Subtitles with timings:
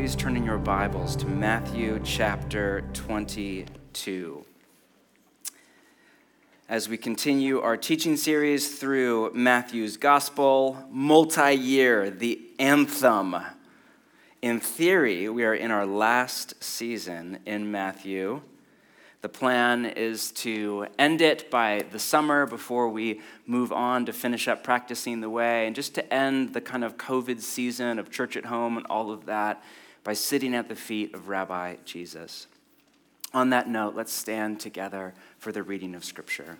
[0.00, 4.46] please turn in your Bibles to Matthew chapter 22.
[6.70, 13.36] As we continue our teaching series through Matthew's Gospel, multi year, the anthem.
[14.40, 18.40] In theory, we are in our last season in Matthew.
[19.20, 24.48] The plan is to end it by the summer before we move on to finish
[24.48, 28.34] up practicing the way, and just to end the kind of COVID season of church
[28.34, 29.62] at home and all of that
[30.04, 32.46] by sitting at the feet of Rabbi Jesus.
[33.32, 36.58] On that note, let's stand together for the reading of Scripture.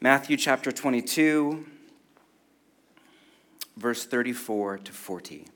[0.00, 1.66] Matthew chapter 22,
[3.76, 5.46] verse 34 to 40.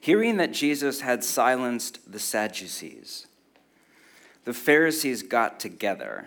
[0.00, 3.26] Hearing that Jesus had silenced the Sadducees,
[4.44, 6.26] the Pharisees got together.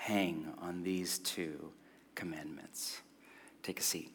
[0.00, 1.70] hang on these two
[2.14, 3.02] commandments.
[3.62, 4.10] Take a seat.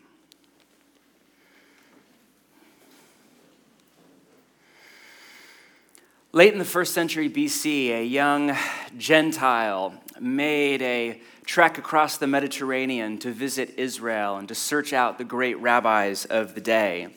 [6.31, 8.57] Late in the first century BC, a young
[8.97, 15.23] Gentile made a trek across the Mediterranean to visit Israel and to search out the
[15.23, 17.09] great rabbis of the day.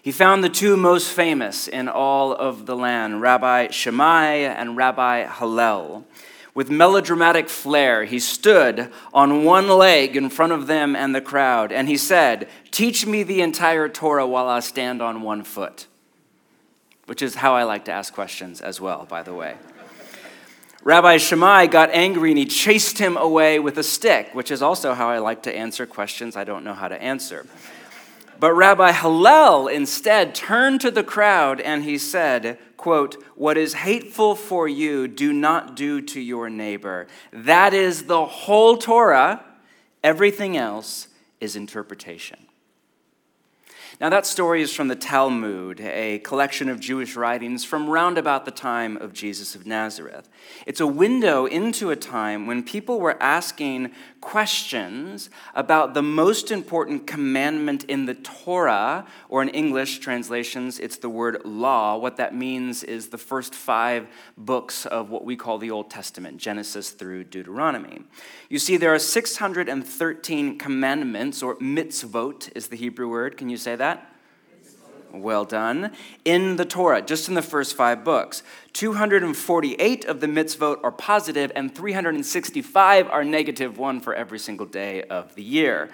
[0.00, 5.26] He found the two most famous in all of the land, Rabbi Shammai and Rabbi
[5.26, 6.06] Hillel.
[6.54, 11.72] With melodramatic flair, he stood on one leg in front of them and the crowd,
[11.72, 15.88] and he said, Teach me the entire Torah while I stand on one foot.
[17.06, 19.56] Which is how I like to ask questions as well, by the way.
[20.84, 24.94] Rabbi Shammai got angry and he chased him away with a stick, which is also
[24.94, 27.46] how I like to answer questions I don't know how to answer.
[28.38, 34.36] But Rabbi Hillel instead turned to the crowd and he said, quote, What is hateful
[34.36, 37.06] for you, do not do to your neighbor.
[37.32, 39.42] That is the whole Torah.
[40.02, 41.08] Everything else
[41.40, 42.40] is interpretation.
[44.02, 48.44] Now, that story is from the Talmud, a collection of Jewish writings from round about
[48.44, 50.28] the time of Jesus of Nazareth.
[50.66, 53.92] It's a window into a time when people were asking
[54.24, 61.10] questions about the most important commandment in the Torah, or in English translations, it's the
[61.10, 61.98] word law.
[61.98, 64.08] What that means is the first five
[64.38, 68.02] books of what we call the Old Testament, Genesis through Deuteronomy.
[68.48, 73.36] You see, there are 613 commandments, or mitzvot is the Hebrew word.
[73.36, 74.13] Can you say that?
[75.22, 75.92] Well done.
[76.24, 78.42] In the Torah, just in the first five books.
[78.72, 85.04] 248 of the mitzvot are positive, and 365 are negative, one for every single day
[85.04, 85.90] of the year.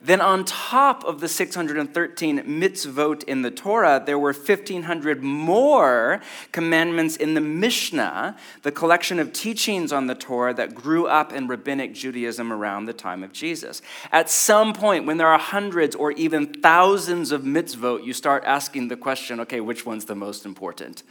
[0.00, 6.20] Then, on top of the 613 mitzvot in the Torah, there were 1,500 more
[6.52, 11.48] commandments in the Mishnah, the collection of teachings on the Torah that grew up in
[11.48, 13.82] rabbinic Judaism around the time of Jesus.
[14.12, 18.88] At some point, when there are hundreds or even thousands of mitzvot, you start asking
[18.88, 21.02] the question okay, which one's the most important?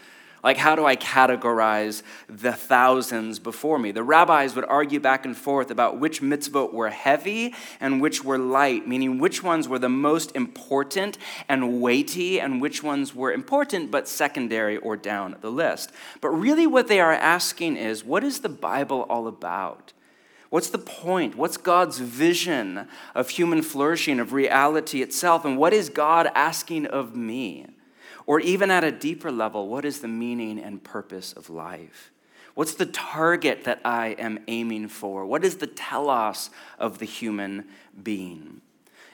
[0.43, 3.91] Like, how do I categorize the thousands before me?
[3.91, 8.37] The rabbis would argue back and forth about which mitzvot were heavy and which were
[8.37, 11.17] light, meaning which ones were the most important
[11.49, 15.91] and weighty, and which ones were important but secondary or down the list.
[16.21, 19.93] But really, what they are asking is what is the Bible all about?
[20.49, 21.35] What's the point?
[21.35, 25.43] What's God's vision of human flourishing, of reality itself?
[25.43, 27.65] And what is God asking of me?
[28.27, 32.11] Or even at a deeper level, what is the meaning and purpose of life?
[32.53, 35.25] What's the target that I am aiming for?
[35.25, 37.65] What is the telos of the human
[38.03, 38.61] being?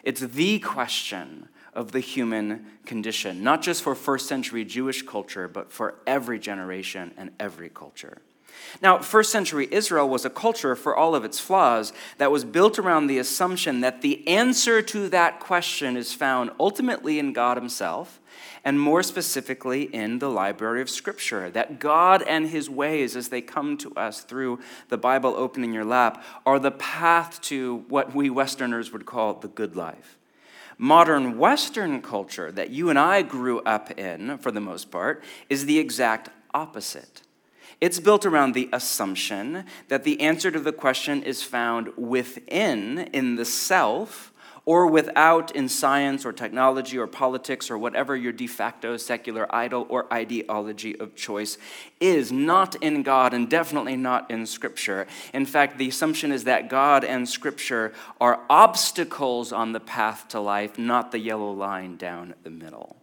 [0.04, 5.72] It's the question of the human condition, not just for first century Jewish culture, but
[5.72, 8.20] for every generation and every culture.
[8.82, 12.80] Now, first century Israel was a culture, for all of its flaws, that was built
[12.80, 18.20] around the assumption that the answer to that question is found ultimately in God Himself
[18.66, 21.50] and more specifically in the library of Scripture.
[21.50, 24.60] That God and His ways, as they come to us through
[24.90, 29.34] the Bible open in your lap, are the path to what we Westerners would call
[29.36, 30.18] the good life.
[30.78, 35.66] Modern Western culture that you and I grew up in, for the most part, is
[35.66, 37.22] the exact opposite.
[37.84, 43.36] It's built around the assumption that the answer to the question is found within, in
[43.36, 44.32] the self,
[44.64, 49.86] or without in science or technology or politics or whatever your de facto secular idol
[49.90, 51.58] or ideology of choice
[52.00, 55.06] is, not in God and definitely not in Scripture.
[55.34, 57.92] In fact, the assumption is that God and Scripture
[58.22, 62.96] are obstacles on the path to life, not the yellow line down the middle.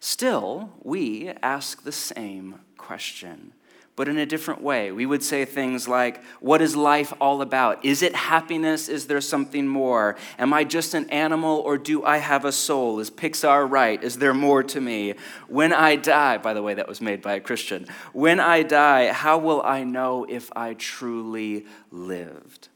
[0.00, 3.52] Still, we ask the same question
[3.94, 4.90] but in a different way.
[4.90, 7.84] We would say things like, What is life all about?
[7.84, 8.88] Is it happiness?
[8.88, 10.16] Is there something more?
[10.38, 13.00] Am I just an animal or do I have a soul?
[13.00, 14.02] Is Pixar right?
[14.02, 15.14] Is there more to me?
[15.48, 17.86] When I die, by the way, that was made by a Christian.
[18.12, 22.68] When I die, how will I know if I truly lived?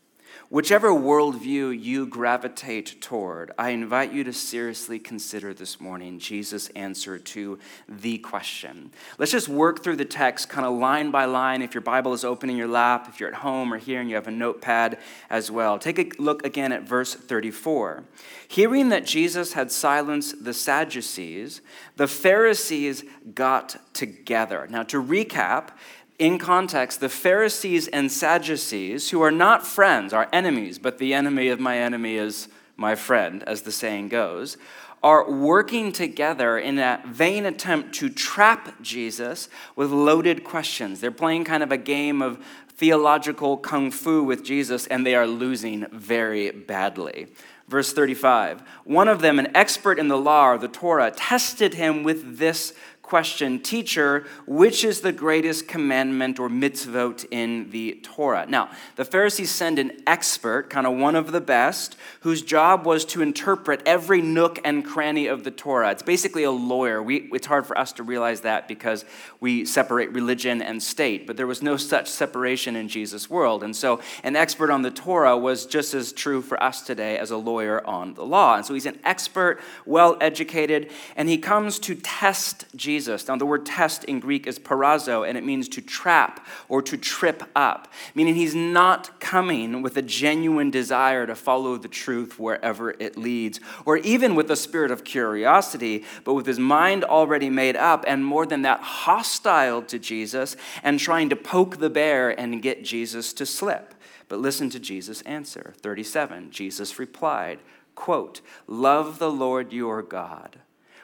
[0.48, 7.19] Whichever worldview you gravitate toward, I invite you to seriously consider this morning Jesus' answer
[7.19, 7.58] to
[7.88, 8.93] the question.
[9.19, 11.62] Let's just work through the text kind of line by line.
[11.62, 14.08] If your Bible is open in your lap, if you're at home or here and
[14.08, 14.98] you have a notepad
[15.31, 15.81] as well.
[15.81, 18.04] Take a look again at verse 34.
[18.46, 21.60] Hearing that Jesus had silenced the Sadducees,
[21.96, 23.02] the Pharisees
[23.34, 24.69] got together.
[24.70, 25.70] Now, to recap,
[26.18, 31.48] in context, the Pharisees and Sadducees, who are not friends, are enemies, but the enemy
[31.48, 34.56] of my enemy is my friend, as the saying goes,
[35.02, 41.00] are working together in a vain attempt to trap Jesus with loaded questions.
[41.00, 45.26] They're playing kind of a game of theological kung fu with Jesus, and they are
[45.26, 47.28] losing very badly.
[47.68, 52.02] Verse 35 One of them, an expert in the law or the Torah, tested him
[52.02, 52.74] with this
[53.06, 58.46] question, Teacher, which is the greatest commandment or mitzvot in the Torah?
[58.48, 63.04] Now, the Pharisees send an expert, kind of one of the best, whose job was
[63.06, 65.92] to interpret every nook and cranny of the Torah.
[65.92, 67.00] It's basically a lawyer.
[67.00, 69.04] We, it's hard for us to realize that because
[69.38, 73.62] we separate religion and state, but there was no such separation in Jesus' world.
[73.62, 77.30] And so, an expert on the Torah was just as true for us today as
[77.30, 78.56] a lawyer on the law.
[78.56, 83.28] And so, he's an expert, well educated, and he comes to test Jesus Jesus.
[83.28, 86.96] Now, the word test in Greek is peirazo, and it means to trap or to
[86.96, 92.93] trip up, meaning he's not coming with a genuine desire to follow the truth wherever
[92.93, 97.76] it leads, or even with a spirit of curiosity, but with his mind already made
[97.76, 102.62] up, and more than that, hostile to Jesus and trying to poke the bear and
[102.62, 103.94] get Jesus to slip.
[104.26, 105.75] But listen to Jesus' answer.
[105.82, 106.50] 37.
[106.50, 107.58] Jesus replied,
[107.94, 110.60] quote, Love the Lord your God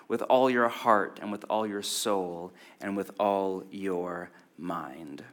[0.08, 5.24] with all your heart and with all your soul and with all your mind.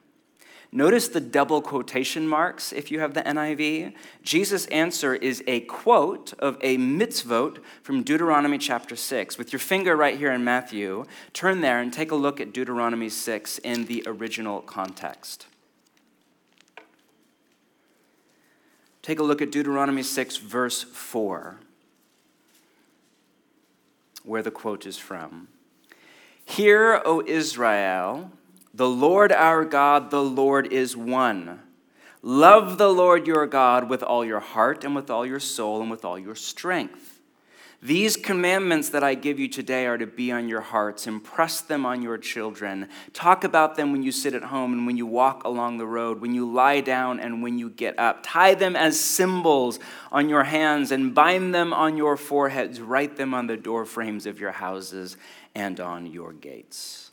[0.72, 3.94] Notice the double quotation marks if you have the NIV.
[4.22, 9.38] Jesus' answer is a quote of a mitzvot from Deuteronomy chapter 6.
[9.40, 13.10] With your finger right here in Matthew, turn there and take a look at Deuteronomy
[13.10, 15.48] 6 in the original context.
[19.02, 21.58] Take a look at Deuteronomy 6, verse 4
[24.24, 25.48] where the quote is from.
[26.46, 28.32] Hear, O Israel,
[28.74, 31.62] the Lord our God, the Lord is one.
[32.22, 35.90] Love the Lord your God with all your heart and with all your soul and
[35.90, 37.09] with all your strength.
[37.82, 41.08] These commandments that I give you today are to be on your hearts.
[41.08, 42.90] Impress them on your children.
[43.14, 46.20] Talk about them when you sit at home and when you walk along the road,
[46.20, 48.20] when you lie down and when you get up.
[48.22, 49.80] Tie them as symbols
[50.12, 52.82] on your hands and bind them on your foreheads.
[52.82, 55.16] Write them on the door frames of your houses
[55.56, 57.12] and on your gates.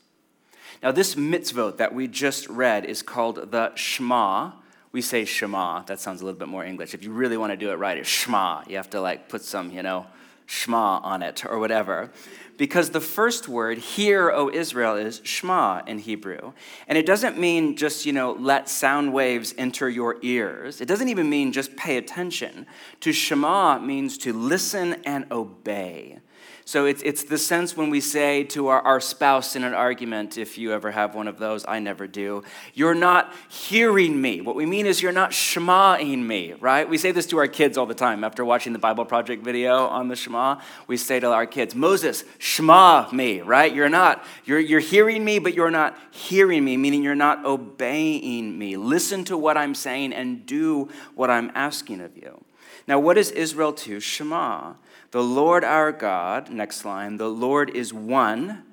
[0.83, 4.51] Now, this mitzvot that we just read is called the Shema.
[4.91, 5.85] We say Shema.
[5.85, 6.93] That sounds a little bit more English.
[6.93, 8.65] If you really want to do it right, it's Shema.
[8.67, 10.07] You have to like put some, you know,
[10.47, 12.11] Shema on it or whatever.
[12.57, 16.53] Because the first word, hear, O Israel, is Shema in Hebrew.
[16.89, 20.81] And it doesn't mean just, you know, let sound waves enter your ears.
[20.81, 22.67] It doesn't even mean just pay attention.
[23.01, 26.21] To Shema means to listen and obey.
[26.69, 30.37] So it's, it's the sense when we say to our, our spouse in an argument,
[30.37, 32.43] if you ever have one of those, I never do,
[32.75, 34.41] you're not hearing me.
[34.41, 36.89] What we mean is you're not shemaing me, right?
[36.89, 39.87] We say this to our kids all the time after watching the Bible Project video
[39.87, 40.61] on the Shema.
[40.89, 43.73] We say to our kids, Moses, shema me, right?
[43.73, 48.59] You're not, you're, you're hearing me, but you're not hearing me, meaning you're not obeying
[48.59, 48.77] me.
[48.77, 52.45] Listen to what I'm saying and do what I'm asking of you.
[52.89, 54.01] Now, what is Israel to?
[54.01, 54.75] Shema.
[55.17, 58.65] The Lord our God, next line, the Lord is one,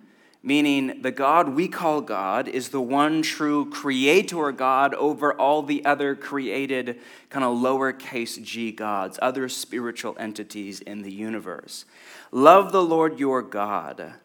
[0.43, 5.85] meaning the God we call God is the one true creator God over all the
[5.85, 11.85] other created, kind of lowercase g gods, other spiritual entities in the universe.
[12.29, 14.15] Love the Lord your God.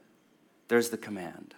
[0.66, 1.54] There's the command.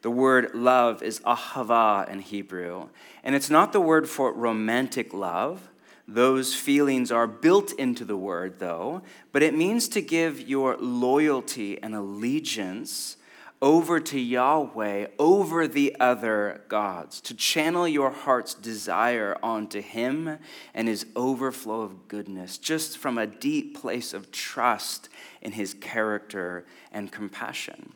[0.00, 2.88] The word love is ahava in Hebrew,
[3.22, 5.68] and it's not the word for romantic love
[6.14, 9.00] Those feelings are built into the word, though,
[9.32, 13.16] but it means to give your loyalty and allegiance
[13.62, 20.38] over to Yahweh over the other gods, to channel your heart's desire onto Him
[20.74, 25.08] and His overflow of goodness, just from a deep place of trust
[25.40, 27.94] in His character and compassion.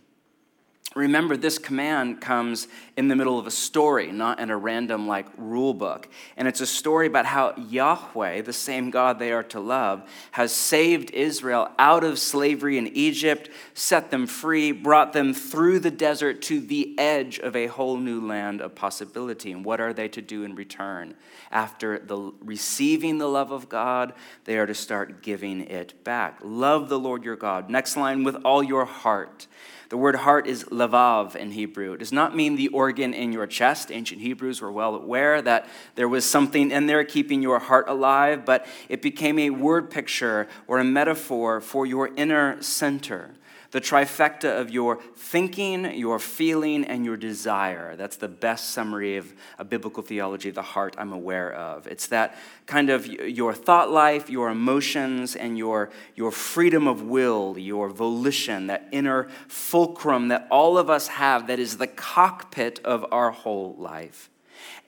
[0.96, 5.26] Remember, this command comes in the middle of a story, not in a random like
[5.36, 6.08] rule book.
[6.38, 10.52] And it's a story about how Yahweh, the same God they are to love, has
[10.52, 16.40] saved Israel out of slavery in Egypt, set them free, brought them through the desert
[16.42, 19.52] to the edge of a whole new land of possibility.
[19.52, 21.14] And what are they to do in return?
[21.50, 24.14] After the, receiving the love of God,
[24.46, 26.38] they are to start giving it back.
[26.42, 27.68] Love the Lord your God.
[27.68, 29.46] Next line, with all your heart.
[29.88, 31.92] The word heart is levav in Hebrew.
[31.92, 33.92] It does not mean the organ in your chest.
[33.92, 38.44] Ancient Hebrews were well aware that there was something in there keeping your heart alive,
[38.44, 43.30] but it became a word picture or a metaphor for your inner center
[43.76, 47.94] the trifecta of your thinking, your feeling, and your desire.
[47.94, 51.86] That's the best summary of a biblical theology of the heart I'm aware of.
[51.86, 57.58] It's that kind of your thought life, your emotions, and your, your freedom of will,
[57.58, 63.04] your volition, that inner fulcrum that all of us have that is the cockpit of
[63.12, 64.30] our whole life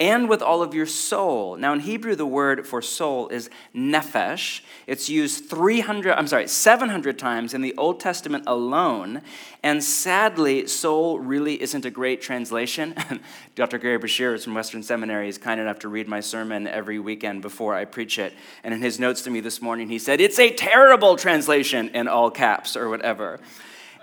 [0.00, 1.56] and with all of your soul.
[1.56, 4.60] Now, in Hebrew, the word for soul is nephesh.
[4.86, 9.22] It's used 300, I'm sorry, 700 times in the Old Testament alone.
[9.62, 12.94] And sadly, soul really isn't a great translation.
[13.56, 13.78] Dr.
[13.78, 15.26] Gerry Breshears is from Western Seminary.
[15.26, 18.32] He's kind enough to read my sermon every weekend before I preach it.
[18.62, 22.06] And in his notes to me this morning, he said, It's a terrible translation in
[22.06, 23.40] all caps or whatever.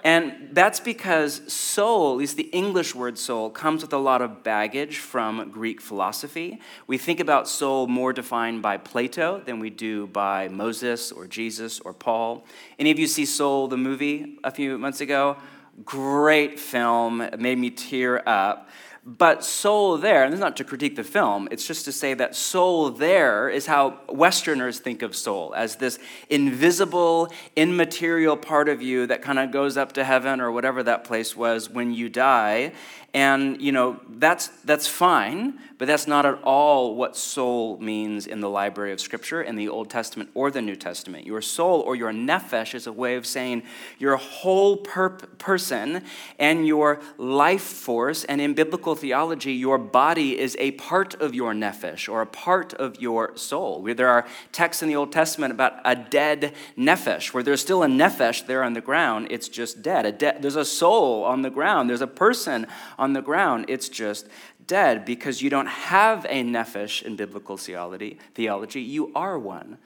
[0.05, 4.43] And that's because soul, at least the English word soul, comes with a lot of
[4.43, 6.61] baggage from Greek philosophy.
[6.85, 11.79] We think about soul more defined by Plato than we do by Moses or Jesus
[11.79, 12.45] or Paul.
[12.77, 15.37] Any of you see Soul, the movie, a few months ago?
[15.83, 18.69] Great film, it made me tear up.
[19.07, 22.15] But soul there, and this is not to critique the film, it's just to say
[22.15, 28.81] that soul there is how Westerners think of soul as this invisible, immaterial part of
[28.81, 32.09] you that kind of goes up to heaven or whatever that place was when you
[32.09, 32.71] die.
[33.15, 38.41] And, you know, that's, that's fine, but that's not at all what soul means in
[38.41, 41.25] the library of Scripture, in the Old Testament or the New Testament.
[41.25, 43.63] Your soul or your nephesh is a way of saying
[43.99, 46.03] your whole per- person
[46.39, 48.25] and your life force.
[48.25, 52.73] And in biblical theology, your body is a part of your nephesh or a part
[52.73, 53.81] of your soul.
[53.81, 57.87] There are texts in the Old Testament about a dead nephesh, where there's still a
[57.87, 60.05] nephesh there on the ground, it's just dead.
[60.05, 62.67] A de- there's a soul on the ground, there's a person
[62.97, 64.27] on the ground, it's just
[64.65, 67.57] dead because you don't have a nephesh in biblical.
[67.57, 69.77] Theology, you are one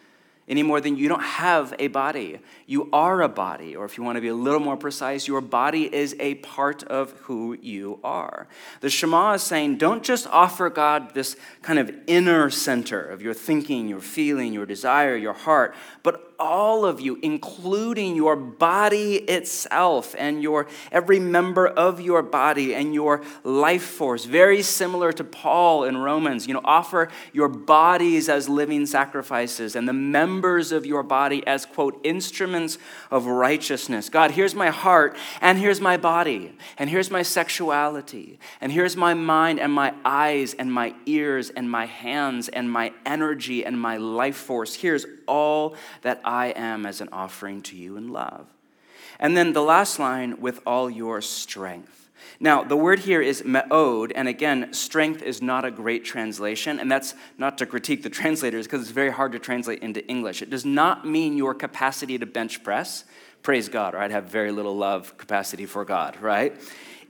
[0.49, 2.39] any more than you don't have a body.
[2.69, 5.41] You are a body, or if you want to be a little more precise, your
[5.41, 8.47] body is a part of who you are.
[8.81, 13.33] The Shema is saying, don't just offer God this kind of inner center of your
[13.33, 15.73] thinking, your feeling, your desire, your heart,
[16.03, 22.73] but all of you, including your body itself and your every member of your body
[22.75, 24.23] and your life force.
[24.23, 26.47] Very similar to Paul in Romans.
[26.47, 31.65] You know, offer your bodies as living sacrifices and the members of your body as,
[31.65, 32.58] quote, instruments
[33.11, 34.09] of righteousness.
[34.09, 39.13] God, here's my heart and here's my body and here's my sexuality and here's my
[39.13, 43.97] mind and my eyes and my ears and my hands and my energy and my
[43.97, 44.75] life force.
[44.75, 48.47] Here's all that I am as an offering to you in love.
[49.19, 51.98] And then the last line, with all your strength.
[52.39, 56.91] Now, the word here is me'od, and again, strength is not a great translation, and
[56.91, 60.41] that's not to critique the translators because it's very hard to translate into English.
[60.41, 63.03] It does not mean your capacity to bench press.
[63.43, 66.55] Praise God, or I'd have very little love capacity for God, right?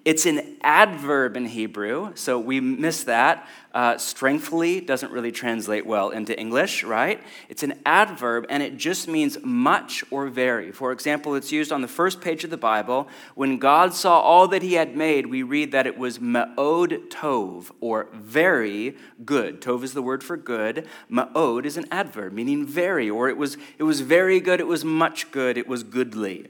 [0.06, 3.48] It's an adverb in Hebrew, so we miss that.
[3.74, 7.22] Uh, strengthfully doesn't really translate well into English, right?
[7.50, 10.72] It's an adverb and it just means much or very.
[10.72, 13.10] For example, it's used on the first page of the Bible.
[13.36, 17.70] When God saw all that he had made, we read that it was ma'od tov,
[17.80, 19.62] or very good.
[19.62, 20.88] Tov is the word for good.
[21.12, 24.84] Ma'od is an adverb, meaning very, or it was, it was very good, it was
[24.84, 26.48] much good, it was goodly.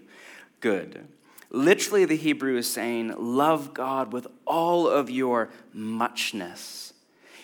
[0.62, 1.08] Good.
[1.52, 6.94] Literally, the Hebrew is saying, Love God with all of your muchness.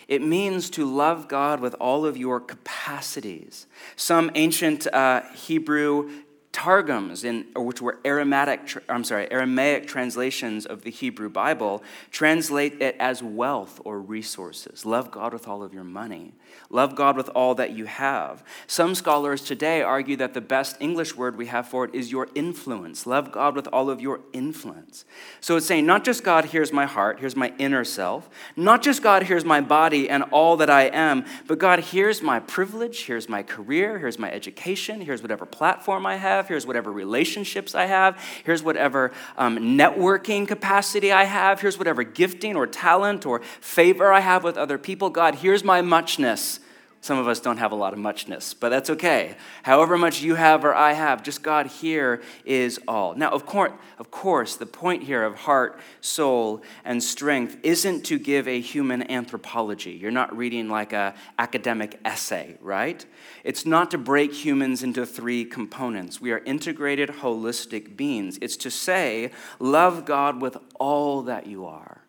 [0.08, 3.66] It means to love God with all of your capacities.
[3.96, 6.10] Some ancient uh, Hebrew
[6.56, 12.96] Targums, in, which were Aramaic, I'm sorry, Aramaic translations of the Hebrew Bible, translate it
[12.98, 14.86] as wealth or resources.
[14.86, 16.32] Love God with all of your money.
[16.70, 18.42] Love God with all that you have.
[18.66, 22.28] Some scholars today argue that the best English word we have for it is your
[22.34, 23.06] influence.
[23.06, 25.04] Love God with all of your influence.
[25.42, 29.02] So it's saying, not just God hears my heart, here's my inner self, not just
[29.02, 33.28] God hears my body and all that I am, but God hears my privilege, here's
[33.28, 38.18] my career, here's my education, here's whatever platform I have, here's whatever relationships I have,
[38.44, 44.20] here's whatever um, networking capacity I have, here's whatever gifting or talent or favor I
[44.20, 45.10] have with other people.
[45.10, 46.60] God here's my muchness.
[47.06, 49.36] Some of us don't have a lot of muchness, but that's okay.
[49.62, 53.14] However much you have or I have, just God here is all.
[53.14, 58.18] Now, of course, of course, the point here of heart, soul, and strength isn't to
[58.18, 59.92] give a human anthropology.
[59.92, 63.06] You're not reading like a academic essay, right?
[63.44, 66.20] It's not to break humans into three components.
[66.20, 68.36] We are integrated, holistic beings.
[68.42, 72.02] It's to say, love God with all that you are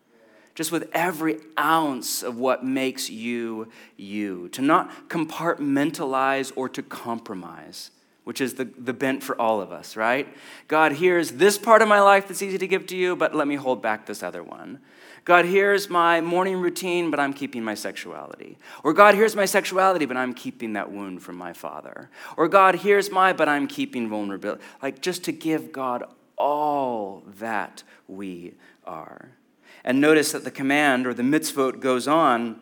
[0.58, 7.92] just with every ounce of what makes you you, to not compartmentalize or to compromise,
[8.24, 10.28] which is the, the bent for all of us, right?
[10.68, 13.48] God, here's this part of my life that's easy to give to you, but let
[13.48, 14.80] me hold back this other one.
[15.26, 18.58] God, here's my morning routine, but I'm keeping my sexuality.
[18.84, 22.10] Or God, here's my sexuality, but I'm keeping that wound from my father.
[22.36, 24.64] Or God, here's my, but I'm keeping vulnerability.
[24.82, 26.04] Like just to give God
[26.36, 29.30] all that we are.
[29.84, 32.62] And notice that the command or the mitzvot goes on.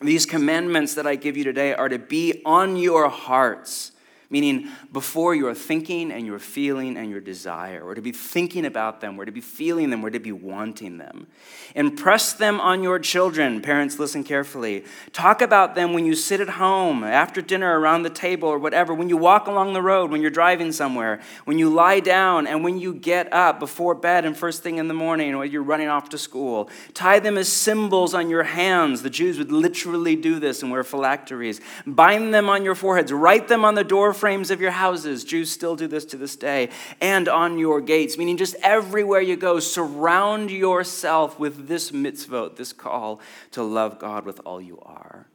[0.00, 3.92] These commandments that I give you today are to be on your hearts
[4.30, 7.84] meaning before your thinking and your feeling and your desire.
[7.84, 10.98] We're to be thinking about them, we're to be feeling them, we're to be wanting
[10.98, 11.26] them.
[11.74, 13.60] Impress them on your children.
[13.60, 14.84] Parents, listen carefully.
[15.12, 18.94] Talk about them when you sit at home, after dinner, around the table, or whatever,
[18.94, 22.62] when you walk along the road, when you're driving somewhere, when you lie down, and
[22.62, 25.88] when you get up before bed and first thing in the morning, or you're running
[25.88, 26.70] off to school.
[26.94, 29.02] Tie them as symbols on your hands.
[29.02, 31.60] The Jews would literally do this and wear phylacteries.
[31.86, 33.12] Bind them on your foreheads.
[33.12, 35.24] Write them on the door frames of your houses.
[35.24, 36.68] Jews still do this to this day.
[37.00, 42.72] And on your gates, meaning just everywhere you go, surround yourself with this mitzvot, this
[42.72, 43.20] call
[43.52, 45.26] to love God with all you are.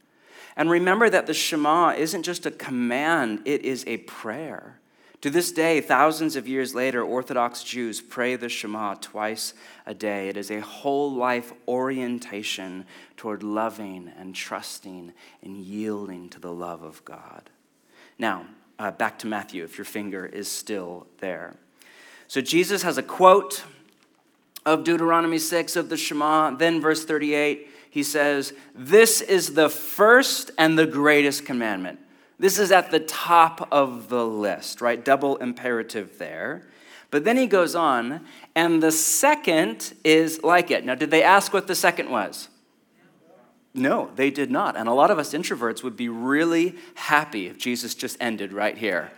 [0.56, 4.80] And remember that the Shema isn't just a command, it is a prayer.
[5.22, 10.28] To this day, thousands of years later, Orthodox Jews pray the Shema twice a day.
[10.28, 12.84] It is a whole life orientation
[13.16, 17.50] toward loving and trusting and yielding to the love of God.
[18.18, 18.46] Now,
[18.78, 21.56] uh, back to Matthew, if your finger is still there.
[22.28, 23.64] So Jesus has a quote
[24.64, 26.50] of Deuteronomy 6 of the Shema.
[26.50, 32.00] Then, verse 38, he says, This is the first and the greatest commandment.
[32.38, 35.02] This is at the top of the list, right?
[35.02, 36.66] Double imperative there.
[37.10, 40.84] But then he goes on, and the second is like it.
[40.84, 42.48] Now, did they ask what the second was?
[43.76, 44.76] No, they did not.
[44.76, 48.76] And a lot of us introverts would be really happy if Jesus just ended right
[48.76, 49.12] here.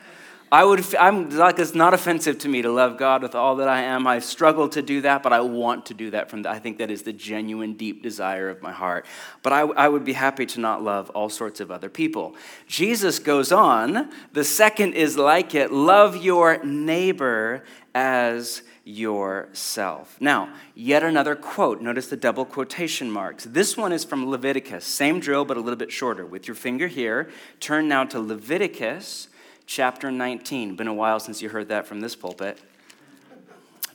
[0.50, 3.68] I would, I'm like, it's not offensive to me to love God with all that
[3.68, 4.06] I am.
[4.06, 6.78] I struggle to do that, but I want to do that from the, I think
[6.78, 9.04] that is the genuine, deep desire of my heart.
[9.42, 12.34] But I, I would be happy to not love all sorts of other people.
[12.66, 17.62] Jesus goes on, the second is like it love your neighbor
[17.94, 20.16] as yourself.
[20.18, 21.82] Now, yet another quote.
[21.82, 23.44] Notice the double quotation marks.
[23.44, 24.84] This one is from Leviticus.
[24.84, 26.24] Same drill, but a little bit shorter.
[26.24, 27.28] With your finger here,
[27.60, 29.28] turn now to Leviticus
[29.66, 30.74] chapter 19.
[30.74, 32.58] Been a while since you heard that from this pulpit.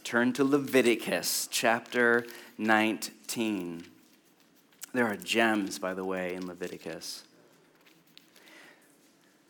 [0.03, 2.27] Turn to Leviticus chapter
[2.59, 3.85] 19.
[4.93, 7.23] There are gems, by the way, in Leviticus.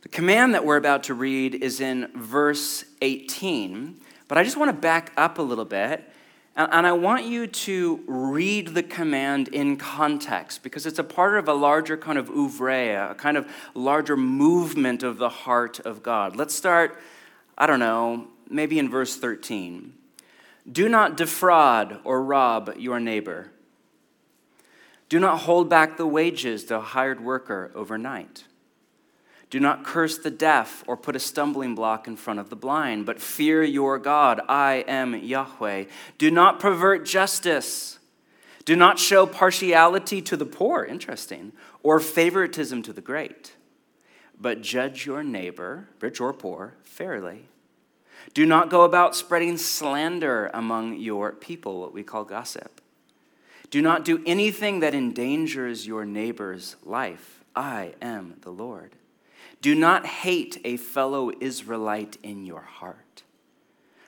[0.03, 4.69] The command that we're about to read is in verse 18, but I just want
[4.69, 6.09] to back up a little bit
[6.55, 11.47] and I want you to read the command in context because it's a part of
[11.47, 16.35] a larger kind of oeuvre, a kind of larger movement of the heart of God.
[16.35, 16.99] Let's start,
[17.57, 19.93] I don't know, maybe in verse 13.
[20.71, 23.49] Do not defraud or rob your neighbor.
[25.09, 28.43] Do not hold back the wages to a hired worker overnight.
[29.53, 33.05] Do not curse the deaf or put a stumbling block in front of the blind,
[33.05, 34.41] but fear your God.
[34.49, 35.83] I am Yahweh.
[36.17, 37.99] Do not pervert justice.
[38.65, 41.51] Do not show partiality to the poor, interesting,
[41.83, 43.53] or favoritism to the great,
[44.41, 47.45] but judge your neighbor, rich or poor, fairly.
[48.33, 52.81] Do not go about spreading slander among your people, what we call gossip.
[53.69, 57.43] Do not do anything that endangers your neighbor's life.
[57.55, 58.95] I am the Lord.
[59.63, 63.23] Do not hate a fellow Israelite in your heart.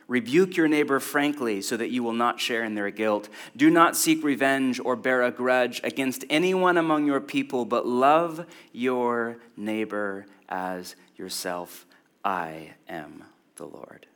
[0.05, 3.29] Rebuke your neighbor frankly so that you will not share in their guilt.
[3.55, 8.45] Do not seek revenge or bear a grudge against anyone among your people, but love
[8.73, 11.85] your neighbor as yourself.
[12.25, 13.23] I am
[13.55, 14.07] the Lord.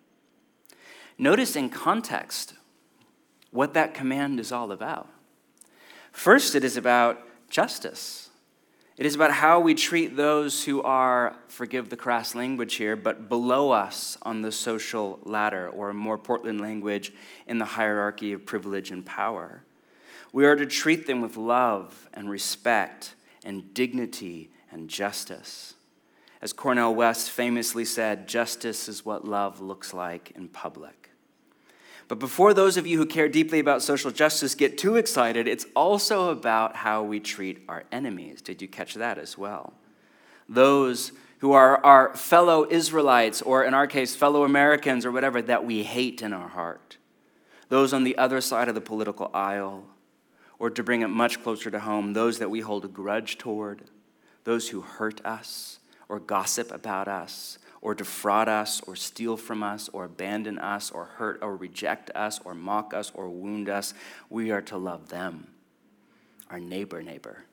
[1.17, 2.55] Notice in context
[3.51, 5.07] what that command is all about.
[6.11, 8.28] First, it is about justice.
[8.99, 13.29] It is about how we treat those who are, forgive the crass language here, but
[13.29, 17.13] below us on the social ladder, or more Portland language,
[17.47, 19.63] in the hierarchy of privilege and power.
[20.33, 25.75] We are to treat them with love and respect and dignity and justice.
[26.41, 30.98] As Cornel West famously said, justice is what love looks like in public.
[32.09, 35.67] But before those of you who care deeply about social justice get too excited, it's
[35.75, 38.41] also about how we treat our enemies.
[38.41, 39.73] Did you catch that as well?
[40.49, 45.63] Those who are our fellow Israelites, or in our case, fellow Americans, or whatever, that
[45.63, 46.97] we hate in our heart.
[47.69, 49.85] Those on the other side of the political aisle,
[50.57, 53.83] or to bring it much closer to home, those that we hold a grudge toward,
[54.45, 55.77] those who hurt us
[56.09, 61.05] or gossip about us, or defraud us or steal from us or abandon us or
[61.05, 63.93] hurt or reject us or mock us or wound us,
[64.29, 65.47] we are to love them,
[66.49, 67.45] our neighbor, neighbor,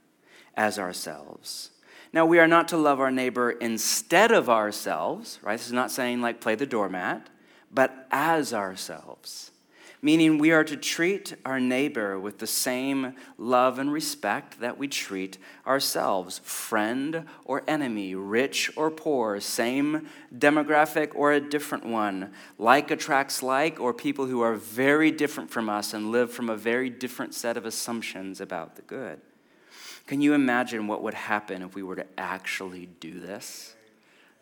[0.56, 1.70] as ourselves.
[2.12, 5.56] Now, we are not to love our neighbor instead of ourselves, right?
[5.56, 7.28] This is not saying like play the doormat,
[7.70, 9.50] but as ourselves
[10.06, 14.86] meaning we are to treat our neighbor with the same love and respect that we
[14.86, 22.92] treat ourselves, friend or enemy, rich or poor, same demographic or a different one, like
[22.92, 26.88] attracts like, or people who are very different from us and live from a very
[26.88, 29.20] different set of assumptions about the good.
[30.06, 33.75] Can you imagine what would happen if we were to actually do this?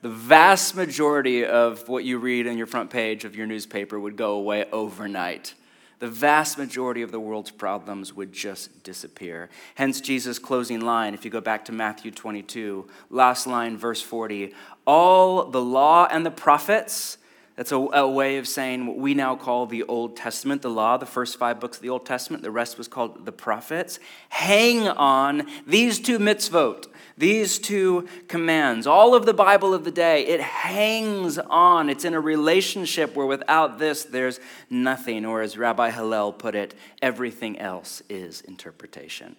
[0.04, 4.16] The vast majority of what you read on your front page of your newspaper would
[4.16, 5.54] go away overnight.
[5.98, 9.48] The vast majority of the world's problems would just disappear.
[9.76, 14.52] Hence, Jesus' closing line, if you go back to Matthew 22, last line, verse 40
[14.86, 17.16] all the law and the prophets
[17.56, 20.96] that's a, a, way of saying what we now call the Old Testament, the law,
[20.96, 22.42] the first five books of the Old Testament.
[22.42, 24.00] The rest was called the prophets.
[24.28, 26.86] Hang on these two mitzvot,
[27.16, 28.88] these two commands.
[28.88, 31.88] All of the Bible of the day, it hangs on.
[31.88, 35.24] It's in a relationship where without this, there's nothing.
[35.24, 39.36] Or as Rabbi Hillel put it, everything else is interpretation.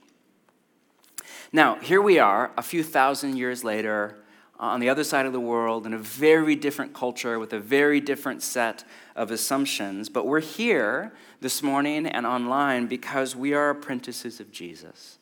[1.52, 4.18] Now, here we are, a few thousand years later
[4.58, 7.60] Uh, on the other side of the world in a very different culture with a
[7.60, 10.08] very different set of assumptions.
[10.08, 15.18] But we're here this morning and online because we are apprentices of Jesus.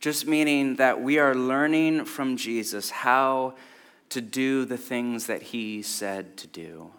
[0.00, 3.54] Just meaning that we are learning from Jesus how
[4.10, 6.90] to do the things that he said to do,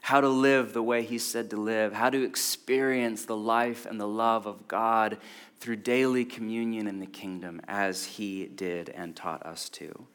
[0.00, 4.00] how to live the way he said to live, how to experience the life and
[4.00, 5.18] the love of God
[5.58, 10.06] through daily communion in the kingdom as he did and taught us to.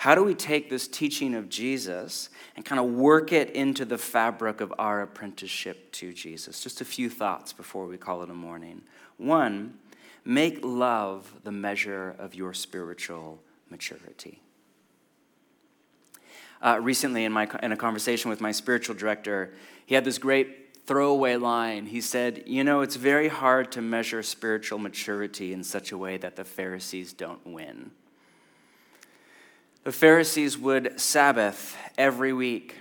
[0.00, 3.98] How do we take this teaching of Jesus and kind of work it into the
[3.98, 6.62] fabric of our apprenticeship to Jesus?
[6.62, 8.80] Just a few thoughts before we call it a morning.
[9.18, 9.74] One,
[10.24, 14.40] make love the measure of your spiritual maturity.
[16.62, 19.52] Uh, recently, in, my, in a conversation with my spiritual director,
[19.84, 21.84] he had this great throwaway line.
[21.84, 26.16] He said, You know, it's very hard to measure spiritual maturity in such a way
[26.16, 27.90] that the Pharisees don't win.
[29.82, 32.76] The Pharisees would Sabbath every week,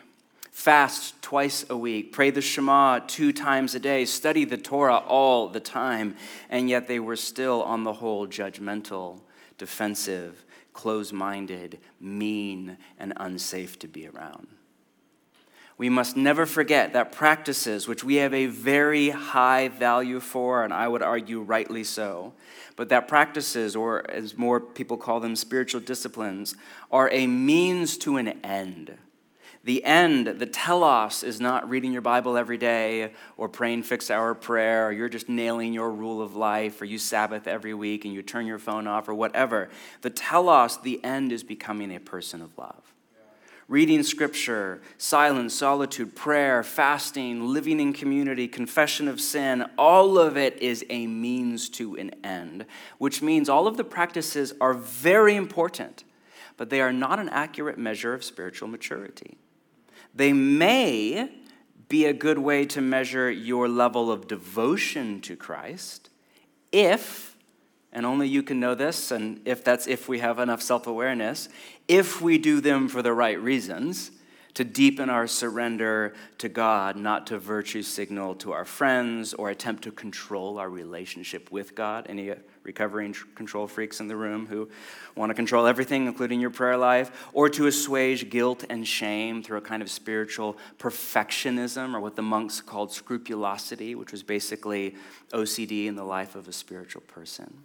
[0.52, 5.48] fast twice a week, pray the Shema two times a day, study the Torah all
[5.48, 6.18] the time,
[6.50, 9.22] and yet they were still, on the whole, judgmental,
[9.58, 14.48] defensive, close minded, mean, and unsafe to be around.
[15.80, 20.74] We must never forget that practices, which we have a very high value for, and
[20.74, 22.34] I would argue rightly so,
[22.76, 26.54] but that practices, or as more people call them, spiritual disciplines,
[26.92, 28.98] are a means to an end.
[29.64, 34.36] The end, the telos, is not reading your Bible every day or praying fixed hour
[34.36, 38.14] prayer, or you're just nailing your rule of life, or you Sabbath every week and
[38.14, 39.70] you turn your phone off, or whatever.
[40.02, 42.94] The telos, the end, is becoming a person of love
[43.70, 50.58] reading scripture, silence, solitude, prayer, fasting, living in community, confession of sin, all of it
[50.58, 52.66] is a means to an end,
[52.98, 56.04] which means all of the practices are very important,
[56.58, 59.38] but they are not an accurate measure of spiritual maturity.
[60.16, 61.32] They may
[61.88, 66.10] be a good way to measure your level of devotion to Christ
[66.72, 67.29] if
[67.92, 71.50] and only you can know this, and if that's if we have enough self awareness,
[71.88, 74.12] if we do them for the right reasons,
[74.56, 79.84] to deepen our surrender to God, not to virtue signal to our friends or attempt
[79.84, 82.08] to control our relationship with God.
[82.10, 84.70] Any recovering control freaks in the room who
[85.16, 89.60] want to control everything, including your prayer life, or to assuage guilt and shame through
[89.60, 94.96] a kind of spiritual perfectionism, or what the monks called scrupulosity, which was basically
[95.32, 97.64] OCD in the life of a spiritual person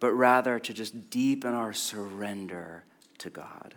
[0.00, 2.84] but rather to just deepen our surrender
[3.18, 3.74] to God.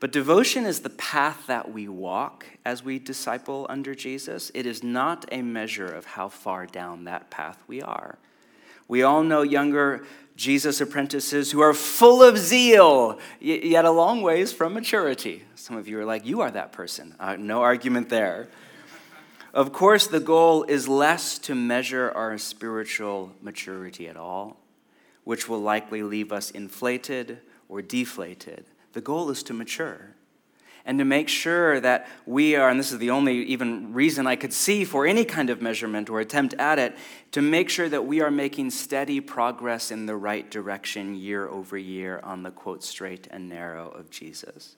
[0.00, 4.50] But devotion is the path that we walk as we disciple under Jesus.
[4.54, 8.18] It is not a measure of how far down that path we are.
[8.86, 10.04] We all know younger
[10.36, 15.42] Jesus apprentices who are full of zeal, yet a long ways from maturity.
[15.56, 17.16] Some of you are like, You are that person.
[17.18, 18.48] Uh, no argument there.
[19.52, 24.58] Of course, the goal is less to measure our spiritual maturity at all
[25.28, 27.38] which will likely leave us inflated
[27.68, 28.64] or deflated.
[28.94, 30.14] The goal is to mature
[30.86, 34.36] and to make sure that we are, and this is the only even reason I
[34.36, 36.96] could see for any kind of measurement or attempt at it,
[37.32, 41.76] to make sure that we are making steady progress in the right direction year over
[41.76, 44.76] year on the quote, straight and narrow of Jesus.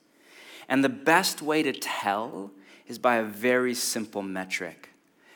[0.68, 2.50] And the best way to tell
[2.88, 4.88] is by a very simple metric.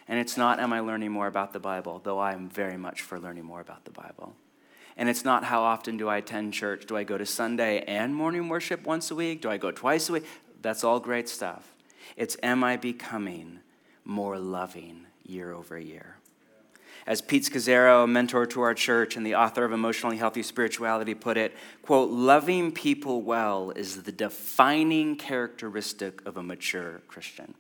[0.09, 3.03] And it's not, am I learning more about the Bible, though I am very much
[3.03, 4.35] for learning more about the Bible.
[4.97, 6.87] And it's not how often do I attend church?
[6.87, 9.41] Do I go to Sunday and morning worship once a week?
[9.41, 10.27] Do I go twice a week?
[10.63, 11.75] That's all great stuff.
[12.17, 13.61] It's am I becoming
[14.05, 16.17] more loving year over year?
[17.07, 21.13] As Pete Scazzero, a mentor to our church and the author of Emotionally Healthy Spirituality,
[21.13, 27.55] put it, quote, loving people well is the defining characteristic of a mature Christian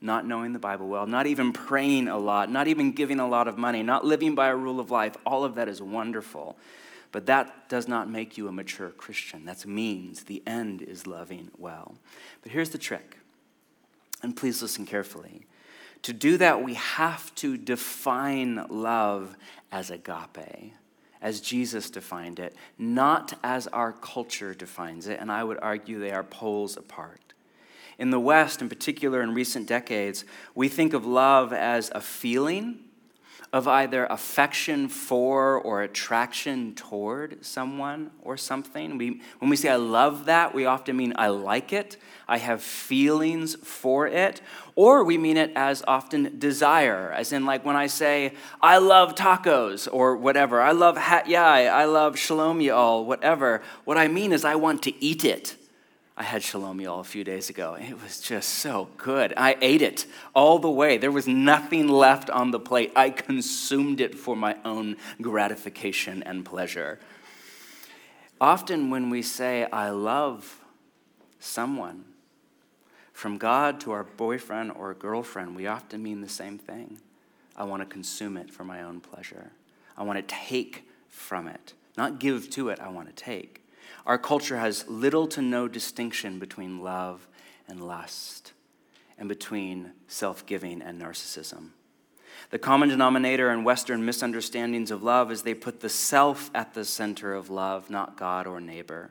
[0.00, 3.48] not knowing the Bible well, not even praying a lot, not even giving a lot
[3.48, 6.56] of money, not living by a rule of life, all of that is wonderful.
[7.10, 9.44] But that does not make you a mature Christian.
[9.44, 10.24] That's means.
[10.24, 11.94] The end is loving well.
[12.42, 13.18] But here's the trick,
[14.22, 15.46] and please listen carefully.
[16.02, 19.36] To do that, we have to define love
[19.72, 20.74] as agape,
[21.20, 25.18] as Jesus defined it, not as our culture defines it.
[25.18, 27.27] And I would argue they are poles apart.
[27.98, 32.78] In the West, in particular in recent decades, we think of love as a feeling
[33.52, 38.98] of either affection for or attraction toward someone or something.
[38.98, 41.96] We, when we say I love that, we often mean I like it,
[42.28, 44.42] I have feelings for it,
[44.74, 49.14] or we mean it as often desire, as in like when I say I love
[49.14, 53.62] tacos or whatever, I love hat yai, I love shalom y'all, whatever.
[53.84, 55.56] What I mean is I want to eat it.
[56.18, 57.74] I had shalom y'all a few days ago.
[57.74, 59.32] It was just so good.
[59.36, 60.04] I ate it
[60.34, 60.98] all the way.
[60.98, 62.90] There was nothing left on the plate.
[62.96, 66.98] I consumed it for my own gratification and pleasure.
[68.40, 70.60] Often, when we say, I love
[71.38, 72.04] someone,
[73.12, 76.98] from God to our boyfriend or girlfriend, we often mean the same thing.
[77.56, 79.52] I want to consume it for my own pleasure.
[79.96, 83.62] I want to take from it, not give to it, I want to take.
[84.08, 87.28] Our culture has little to no distinction between love
[87.68, 88.54] and lust,
[89.18, 91.72] and between self giving and narcissism.
[92.48, 96.86] The common denominator in Western misunderstandings of love is they put the self at the
[96.86, 99.10] center of love, not God or neighbor,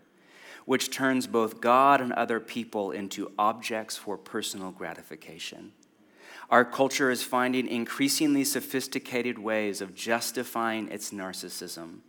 [0.66, 5.74] which turns both God and other people into objects for personal gratification.
[6.50, 12.00] Our culture is finding increasingly sophisticated ways of justifying its narcissism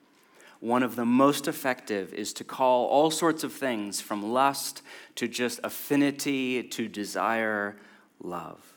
[0.61, 4.83] one of the most effective is to call all sorts of things from lust
[5.14, 7.77] to just affinity to desire
[8.21, 8.75] love.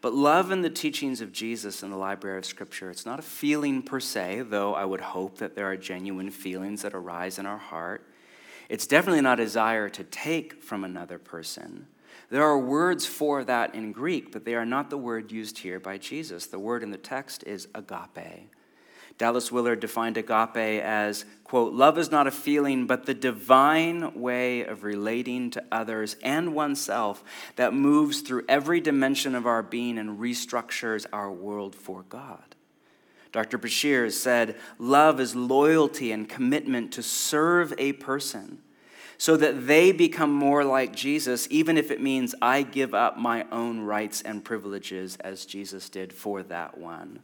[0.00, 3.22] But love in the teachings of Jesus in the library of Scripture, it's not a
[3.22, 7.46] feeling per se, though I would hope that there are genuine feelings that arise in
[7.46, 8.04] our heart.
[8.68, 11.86] It's definitely not a desire to take from another person.
[12.30, 15.80] There are words for that in Greek, but they are not the word used here
[15.80, 16.46] by Jesus.
[16.46, 18.50] The word in the text is agape.
[19.18, 24.62] Dallas Willard defined agape as, quote, love is not a feeling, but the divine way
[24.62, 27.24] of relating to others and oneself
[27.56, 32.54] that moves through every dimension of our being and restructures our world for God.
[33.32, 33.58] Dr.
[33.58, 38.62] Breshears said, Love is loyalty and commitment to serve a person
[39.18, 43.44] so that they become more like Jesus, even if it means I give up my
[43.50, 47.20] own rights and privileges as Jesus did for that one.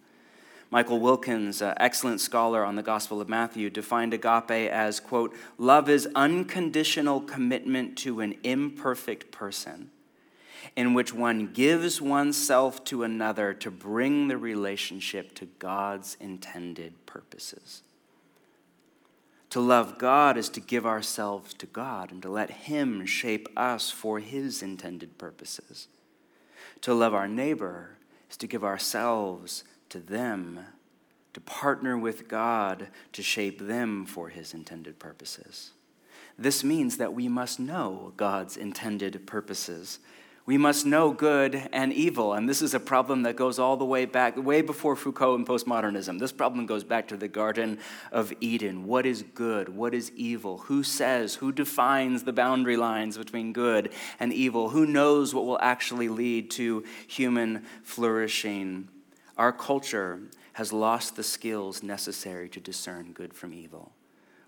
[0.75, 5.89] Michael Wilkins, an excellent scholar on the Gospel of Matthew, defined agape as, quote, love
[5.89, 9.93] is unconditional commitment to an imperfect person.
[10.75, 17.83] in which one gives oneself to another to bring the relationship to God's intended purposes.
[19.51, 23.93] To love God is to give ourselves to God and to let Him shape us
[23.93, 25.87] for His intended purposes.
[26.81, 27.91] To love our neighbor
[28.29, 30.61] is to give ourselves to them,
[31.33, 35.73] to partner with God to shape them for His intended purposes.
[36.39, 39.99] This means that we must know God's intended purposes
[40.47, 42.35] we must know good and evil.
[42.35, 45.47] And this is a problem that goes all the way back, way before Foucault and
[45.47, 46.19] postmodernism.
[46.19, 47.79] This problem goes back to the Garden
[48.13, 48.85] of Eden.
[48.85, 49.71] What is good?
[49.71, 50.59] What is evil?
[50.59, 51.37] Who says?
[51.37, 54.69] Who defines the boundary lines between good and evil?
[54.69, 58.89] Who knows what will actually lead to human flourishing?
[59.37, 60.21] Our culture
[60.55, 63.93] has lost the skills necessary to discern good from evil.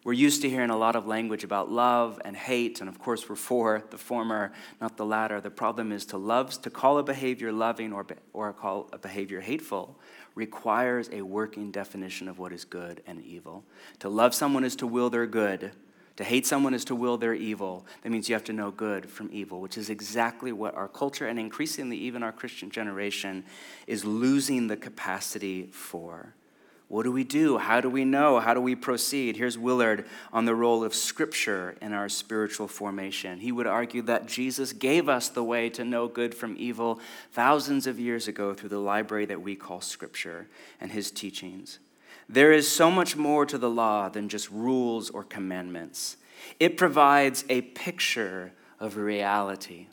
[0.05, 3.29] We're used to hearing a lot of language about love and hate, and of course,
[3.29, 5.41] we're for the former, not the latter.
[5.41, 9.41] The problem is to love, to call a behavior loving or, or call a behavior
[9.41, 9.99] hateful
[10.37, 13.65] requires a working definition of what is good and evil.
[13.99, 15.73] To love someone is to will their good.
[16.17, 17.87] To hate someone is to will their evil.
[18.03, 21.27] That means you have to know good from evil, which is exactly what our culture
[21.27, 23.45] and increasingly even our Christian generation
[23.87, 26.35] is losing the capacity for.
[26.89, 27.59] What do we do?
[27.59, 28.39] How do we know?
[28.39, 29.37] How do we proceed?
[29.37, 33.41] Here's Willard on the role of Scripture in our spiritual formation.
[33.41, 37.01] He would argue that Jesus gave us the way to know good from evil
[37.33, 40.47] thousands of years ago through the library that we call Scripture
[40.81, 41.81] and his teachings.
[42.29, 46.17] There is so much more to the law than just rules or commandments,
[46.61, 49.87] it provides a picture of reality.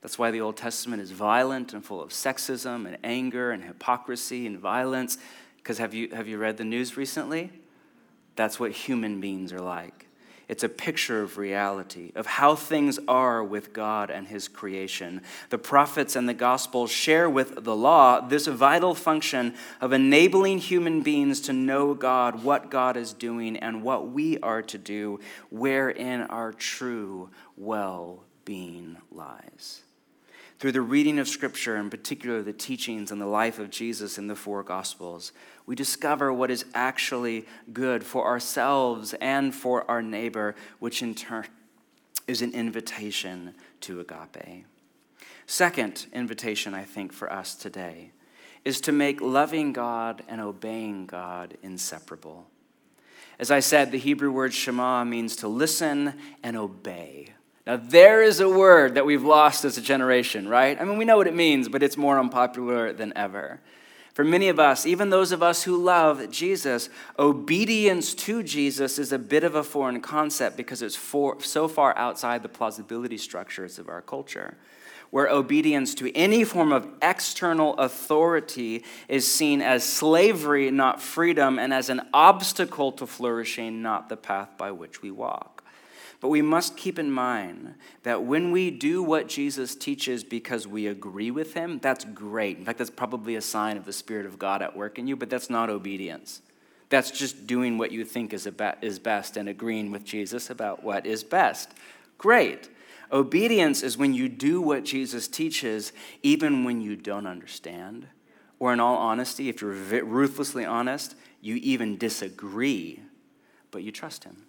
[0.00, 4.46] That's why the Old Testament is violent and full of sexism and anger and hypocrisy
[4.46, 5.16] and violence.
[5.56, 7.52] Because have you, have you read the news recently?
[8.34, 10.08] That's what human beings are like.
[10.52, 15.22] It's a picture of reality, of how things are with God and His creation.
[15.48, 21.00] The prophets and the Gospels share with the law this vital function of enabling human
[21.00, 26.20] beings to know God, what God is doing, and what we are to do, wherein
[26.20, 29.80] our true well being lies.
[30.58, 34.26] Through the reading of Scripture, in particular the teachings and the life of Jesus in
[34.26, 35.32] the four Gospels,
[35.66, 41.46] we discover what is actually good for ourselves and for our neighbor, which in turn
[42.26, 44.66] is an invitation to agape.
[45.46, 48.10] Second invitation, I think, for us today
[48.64, 52.46] is to make loving God and obeying God inseparable.
[53.38, 57.34] As I said, the Hebrew word Shema means to listen and obey.
[57.66, 60.80] Now, there is a word that we've lost as a generation, right?
[60.80, 63.60] I mean, we know what it means, but it's more unpopular than ever.
[64.12, 69.10] For many of us, even those of us who love Jesus, obedience to Jesus is
[69.10, 73.78] a bit of a foreign concept because it's for, so far outside the plausibility structures
[73.78, 74.58] of our culture,
[75.10, 81.72] where obedience to any form of external authority is seen as slavery, not freedom, and
[81.72, 85.61] as an obstacle to flourishing, not the path by which we walk.
[86.22, 90.86] But we must keep in mind that when we do what Jesus teaches because we
[90.86, 92.58] agree with him, that's great.
[92.58, 95.16] In fact, that's probably a sign of the Spirit of God at work in you,
[95.16, 96.40] but that's not obedience.
[96.90, 98.48] That's just doing what you think is,
[98.82, 101.72] is best and agreeing with Jesus about what is best.
[102.18, 102.70] Great.
[103.10, 108.06] Obedience is when you do what Jesus teaches, even when you don't understand.
[108.60, 113.02] Or, in all honesty, if you're ruthlessly honest, you even disagree,
[113.72, 114.44] but you trust him.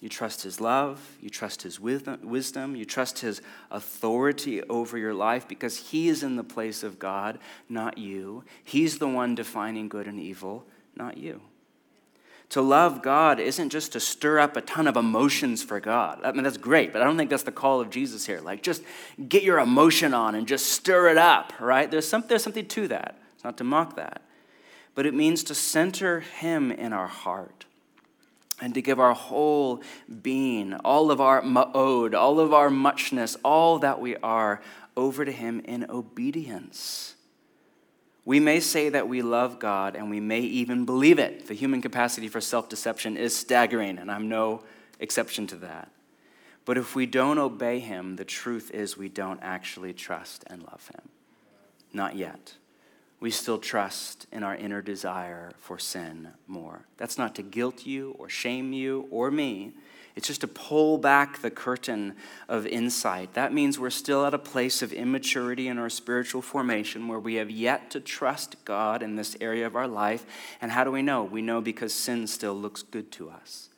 [0.00, 5.46] You trust his love, you trust his wisdom, you trust his authority over your life
[5.46, 8.44] because he is in the place of God, not you.
[8.64, 10.64] He's the one defining good and evil,
[10.96, 11.42] not you.
[12.50, 16.20] To love God isn't just to stir up a ton of emotions for God.
[16.24, 18.40] I mean, that's great, but I don't think that's the call of Jesus here.
[18.40, 18.82] Like, just
[19.28, 21.88] get your emotion on and just stir it up, right?
[21.88, 23.20] There's, some, there's something to that.
[23.34, 24.22] It's not to mock that.
[24.96, 27.66] But it means to center Him in our heart
[28.60, 29.82] and to give our whole
[30.22, 34.60] being, all of our ma'od, all of our muchness, all that we are,
[34.96, 37.14] over to Him in obedience.
[38.24, 41.46] We may say that we love God and we may even believe it.
[41.46, 44.62] The human capacity for self deception is staggering, and I'm no
[44.98, 45.90] exception to that.
[46.64, 50.88] But if we don't obey Him, the truth is we don't actually trust and love
[50.94, 51.08] Him.
[51.92, 52.54] Not yet
[53.20, 56.86] we still trust in our inner desire for sin more.
[56.96, 59.72] That's not to guilt you or shame you or me.
[60.16, 62.16] It's just to pull back the curtain
[62.48, 63.34] of insight.
[63.34, 67.34] That means we're still at a place of immaturity in our spiritual formation where we
[67.34, 70.26] have yet to trust God in this area of our life.
[70.60, 71.22] And how do we know?
[71.22, 73.68] We know because sin still looks good to us.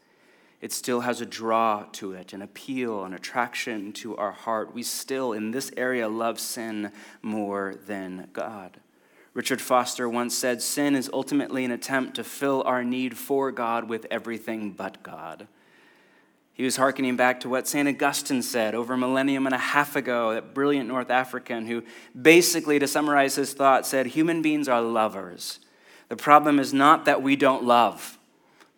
[0.61, 4.73] It still has a draw to it, an appeal, an attraction to our heart.
[4.73, 8.79] We still, in this area, love sin more than God.
[9.35, 13.89] Richard Foster once said Sin is ultimately an attempt to fill our need for God
[13.89, 15.49] with everything but God.
[16.55, 17.89] He was hearkening back to what St.
[17.89, 21.83] Augustine said over a millennium and a half ago, that brilliant North African who
[22.21, 25.61] basically, to summarize his thought, said human beings are lovers.
[26.09, 28.19] The problem is not that we don't love,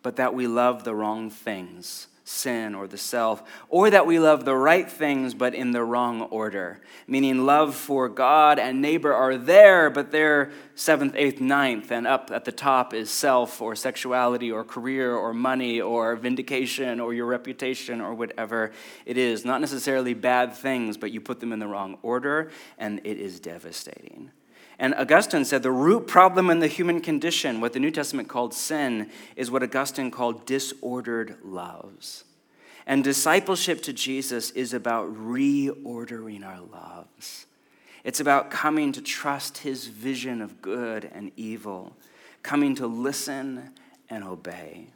[0.03, 4.45] but that we love the wrong things sin or the self, or that we love
[4.45, 6.81] the right things but in the wrong order.
[7.07, 12.31] Meaning, love for God and neighbor are there, but they're seventh, eighth, ninth, and up
[12.33, 17.27] at the top is self or sexuality or career or money or vindication or your
[17.27, 18.71] reputation or whatever
[19.05, 19.45] it is.
[19.45, 22.49] Not necessarily bad things, but you put them in the wrong order,
[22.79, 24.31] and it is devastating.
[24.77, 28.53] And Augustine said the root problem in the human condition, what the New Testament called
[28.53, 32.25] sin, is what Augustine called disordered loves.
[32.85, 37.45] And discipleship to Jesus is about reordering our loves.
[38.03, 41.95] It's about coming to trust his vision of good and evil,
[42.43, 43.71] coming to listen
[44.09, 44.89] and obey.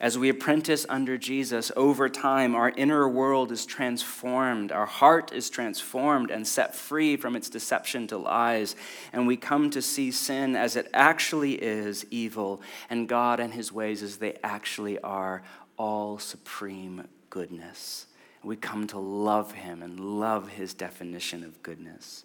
[0.00, 4.70] As we apprentice under Jesus, over time, our inner world is transformed.
[4.70, 8.76] Our heart is transformed and set free from its deception to lies.
[9.12, 13.72] And we come to see sin as it actually is evil, and God and his
[13.72, 15.42] ways as they actually are
[15.76, 18.06] all supreme goodness.
[18.44, 22.24] We come to love him and love his definition of goodness.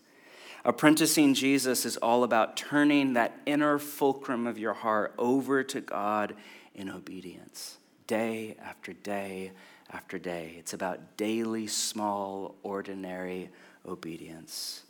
[0.63, 6.35] Apprenticing Jesus is all about turning that inner fulcrum of your heart over to God
[6.75, 9.51] in obedience, day after day
[9.91, 10.55] after day.
[10.57, 13.49] It's about daily, small, ordinary
[13.87, 14.83] obedience,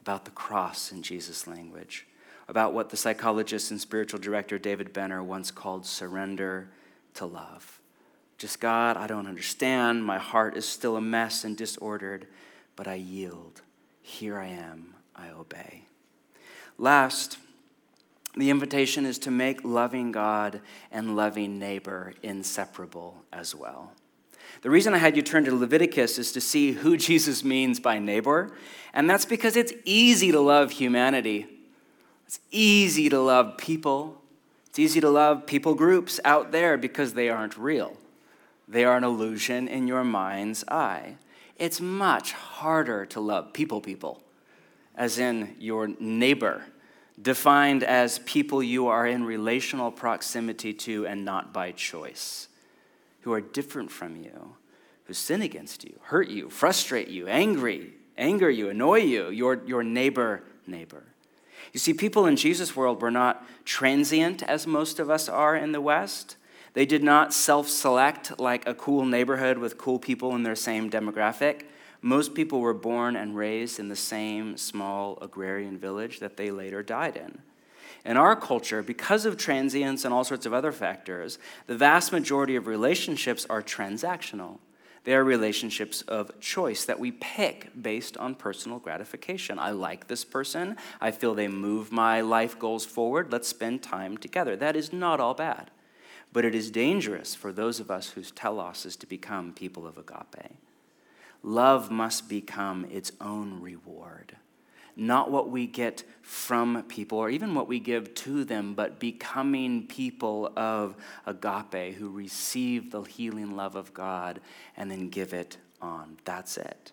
[0.00, 2.06] about the cross in Jesus' language,
[2.48, 6.68] about what the psychologist and spiritual director David Benner once called surrender
[7.14, 7.80] to love.
[8.36, 10.04] Just God, I don't understand.
[10.04, 12.26] My heart is still a mess and disordered,
[12.74, 13.62] but I yield.
[14.02, 14.94] Here I am.
[15.14, 15.84] I obey.
[16.78, 17.38] Last,
[18.36, 20.60] the invitation is to make loving God
[20.90, 23.92] and loving neighbor inseparable as well.
[24.62, 27.98] The reason I had you turn to Leviticus is to see who Jesus means by
[27.98, 28.52] neighbor,
[28.94, 31.46] and that's because it's easy to love humanity.
[32.26, 34.22] It's easy to love people.
[34.68, 37.98] It's easy to love people groups out there because they aren't real.
[38.66, 41.16] They are an illusion in your mind's eye.
[41.58, 44.22] It's much harder to love people, people,
[44.96, 46.64] as in your neighbor
[47.20, 52.48] defined as people you are in relational proximity to and not by choice,
[53.20, 54.56] who are different from you,
[55.04, 59.82] who sin against you, hurt you, frustrate you, angry, anger you, annoy you, your, your
[59.82, 61.04] neighbor, neighbor.
[61.72, 65.72] You see, people in Jesus' world were not transient as most of us are in
[65.72, 66.36] the West.
[66.74, 70.90] They did not self select like a cool neighborhood with cool people in their same
[70.90, 71.64] demographic.
[72.04, 76.82] Most people were born and raised in the same small agrarian village that they later
[76.82, 77.40] died in.
[78.04, 81.38] In our culture, because of transience and all sorts of other factors,
[81.68, 84.58] the vast majority of relationships are transactional.
[85.04, 89.60] They are relationships of choice that we pick based on personal gratification.
[89.60, 90.76] I like this person.
[91.00, 93.30] I feel they move my life goals forward.
[93.30, 94.56] Let's spend time together.
[94.56, 95.70] That is not all bad.
[96.32, 99.98] But it is dangerous for those of us whose telos is to become people of
[99.98, 100.56] agape
[101.42, 104.36] love must become its own reward.
[104.94, 109.86] Not what we get from people or even what we give to them, but becoming
[109.86, 110.94] people of
[111.26, 114.40] agape who receive the healing love of God
[114.76, 116.18] and then give it on.
[116.24, 116.92] That's it.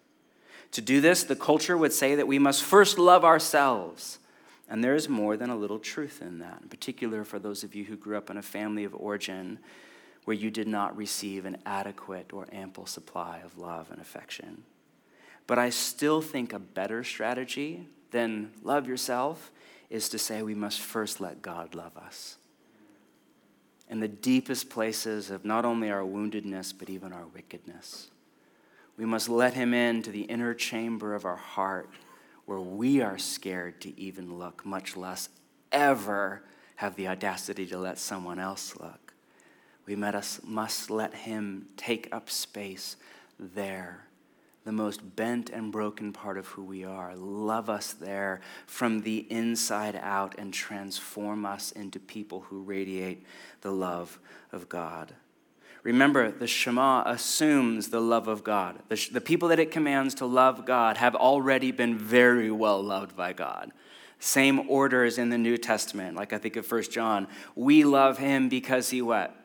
[0.73, 4.19] To do this, the culture would say that we must first love ourselves.
[4.69, 7.73] And there is more than a little truth in that, in particular for those of
[7.75, 9.59] you who grew up in a family of origin
[10.25, 14.63] where you did not receive an adequate or ample supply of love and affection.
[15.47, 19.51] But I still think a better strategy than love yourself
[19.89, 22.37] is to say we must first let God love us.
[23.89, 28.09] In the deepest places of not only our woundedness, but even our wickedness.
[28.97, 31.89] We must let Him into the inner chamber of our heart
[32.45, 35.29] where we are scared to even look, much less
[35.71, 36.43] ever
[36.75, 39.08] have the audacity to let someone else look.
[39.89, 42.95] We must let Him take up space
[43.39, 44.05] there,
[44.63, 47.15] the most bent and broken part of who we are.
[47.15, 53.25] Love us there from the inside out and transform us into people who radiate
[53.61, 54.19] the love
[54.51, 55.15] of God.
[55.81, 58.77] Remember, the Shema assumes the love of God.
[58.89, 63.15] The, the people that it commands to love God have already been very well loved
[63.15, 63.71] by God.
[64.19, 67.27] Same order in the New Testament, like I think of First John.
[67.55, 69.35] We love him because he what?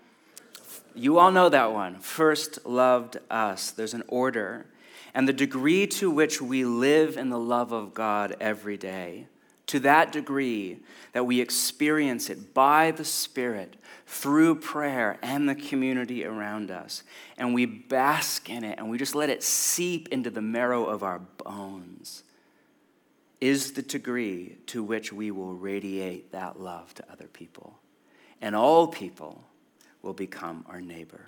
[0.94, 1.98] You all know that one.
[1.98, 3.70] First loved us.
[3.70, 4.66] There's an order.
[5.12, 9.26] And the degree to which we live in the love of God every day,
[9.66, 10.80] to that degree
[11.12, 13.76] that we experience it by the Spirit
[14.06, 17.02] through prayer and the community around us,
[17.38, 21.02] and we bask in it and we just let it seep into the marrow of
[21.02, 22.22] our bones,
[23.40, 27.78] is the degree to which we will radiate that love to other people.
[28.42, 29.44] And all people
[30.04, 31.26] will become our neighbor.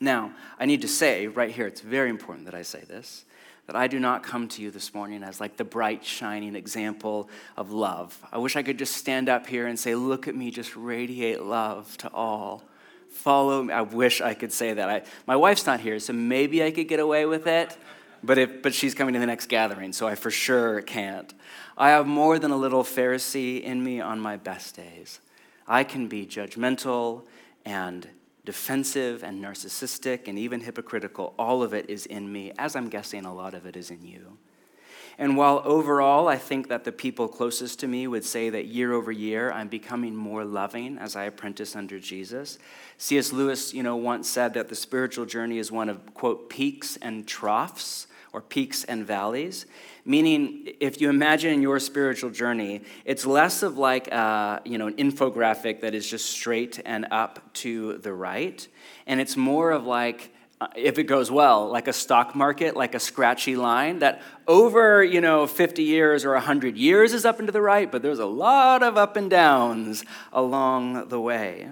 [0.00, 3.24] Now, I need to say right here, it's very important that I say this
[3.68, 7.30] that I do not come to you this morning as like the bright, shining example
[7.56, 8.18] of love.
[8.32, 11.42] I wish I could just stand up here and say, Look at me, just radiate
[11.42, 12.64] love to all.
[13.10, 13.72] Follow me.
[13.72, 14.88] I wish I could say that.
[14.88, 17.76] I, my wife's not here, so maybe I could get away with it,
[18.24, 21.32] but, if, but she's coming to the next gathering, so I for sure can't.
[21.76, 25.20] I have more than a little Pharisee in me on my best days.
[25.68, 27.22] I can be judgmental
[27.64, 28.08] and
[28.44, 33.24] defensive and narcissistic and even hypocritical, all of it is in me, as I'm guessing
[33.24, 34.38] a lot of it is in you.
[35.18, 38.92] And while overall I think that the people closest to me would say that year
[38.92, 42.58] over year I'm becoming more loving as I apprentice under Jesus,
[42.96, 43.32] C.S.
[43.32, 47.26] Lewis, you know, once said that the spiritual journey is one of quote peaks and
[47.26, 49.66] troughs or peaks and valleys.
[50.04, 54.88] Meaning, if you imagine your spiritual journey, it's less of like a, uh, you know,
[54.88, 58.66] an infographic that is just straight and up to the right,
[59.06, 62.94] and it's more of like, uh, if it goes well, like a stock market, like
[62.94, 67.48] a scratchy line that over, you know, 50 years or 100 years is up and
[67.48, 71.68] to the right, but there's a lot of up and downs along the way.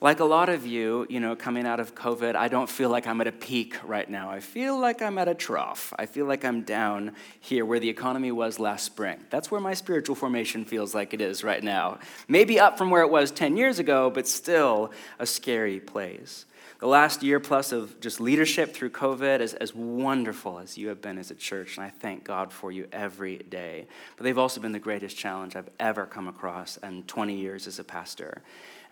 [0.00, 3.06] Like a lot of you, you know, coming out of COVID, I don't feel like
[3.06, 4.28] I'm at a peak right now.
[4.28, 5.92] I feel like I'm at a trough.
[5.98, 9.18] I feel like I'm down here where the economy was last spring.
[9.30, 12.00] That's where my spiritual formation feels like it is right now.
[12.28, 16.44] Maybe up from where it was 10 years ago, but still a scary place.
[16.80, 21.00] The last year plus of just leadership through COVID is as wonderful as you have
[21.00, 23.86] been as a church, and I thank God for you every day.
[24.16, 27.78] But they've also been the greatest challenge I've ever come across in 20 years as
[27.78, 28.42] a pastor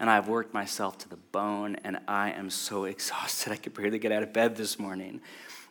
[0.02, 3.52] and I've worked myself to the bone, and I am so exhausted.
[3.52, 5.20] I could barely get out of bed this morning.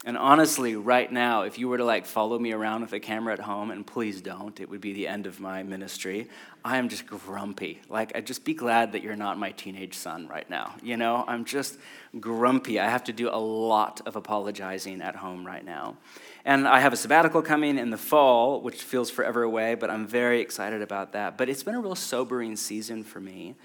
[0.05, 3.33] And honestly, right now, if you were to like follow me around with a camera
[3.33, 6.29] at home, and please don't, it would be the end of my ministry.
[6.63, 7.81] I am just grumpy.
[7.89, 10.75] Like, I'd just be glad that you're not my teenage son right now.
[10.81, 11.77] You know, I'm just
[12.19, 12.79] grumpy.
[12.79, 15.97] I have to do a lot of apologizing at home right now.
[16.45, 20.07] And I have a sabbatical coming in the fall, which feels forever away, but I'm
[20.07, 21.37] very excited about that.
[21.37, 23.55] But it's been a real sobering season for me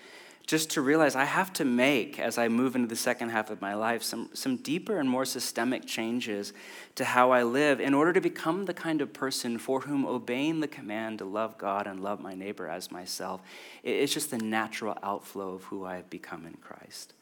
[0.47, 3.61] just to realize I have to make, as I move into the second half of
[3.61, 6.53] my life, some, some deeper and more systemic changes
[6.95, 10.61] to how I live in order to become the kind of person for whom obeying
[10.61, 13.41] the command to love God and love my neighbor as myself,
[13.83, 17.13] it's just the natural outflow of who I have become in Christ.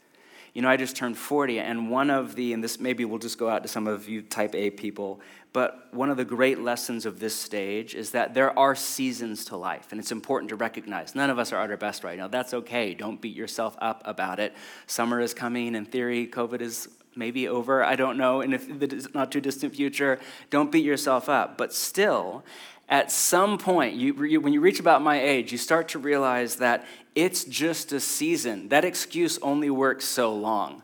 [0.55, 3.39] You know, I just turned 40, and one of the, and this maybe we'll just
[3.39, 5.21] go out to some of you type A people,
[5.53, 9.57] but one of the great lessons of this stage is that there are seasons to
[9.57, 11.17] life, and it's important to recognize.
[11.17, 12.29] None of us are at our best right now.
[12.29, 12.95] That's okay.
[12.95, 14.55] Don't beat yourself up about it.
[14.87, 15.75] Summer is coming.
[15.75, 17.85] In theory, COVID is maybe over.
[17.85, 18.41] I don't know.
[18.41, 20.19] And if it's not too distant future,
[20.51, 21.57] don't beat yourself up.
[21.57, 22.45] But still,
[22.89, 26.85] at some point, you, when you reach about my age, you start to realize that
[27.15, 28.69] it's just a season.
[28.69, 30.83] That excuse only works so long